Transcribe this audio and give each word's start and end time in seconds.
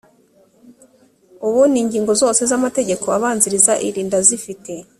ubu 1.45 1.61
n’ingingo 1.71 2.13
zose 2.21 2.41
z’amategeko 2.49 3.05
abanziriza 3.17 3.73
iri 3.87 4.01
ndazifite 4.07 4.73